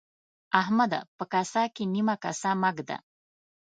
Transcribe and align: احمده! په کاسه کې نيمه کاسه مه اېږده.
احمده! 0.61 0.99
په 1.17 1.23
کاسه 1.31 1.63
کې 1.75 1.83
نيمه 1.93 2.15
کاسه 2.23 2.51
مه 2.61 2.69
اېږده. 2.71 2.97